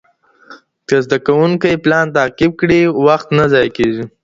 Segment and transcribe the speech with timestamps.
[0.87, 4.03] که زده کوونکی پلان تعقیب کړي، وخت نه ضایع کېږي.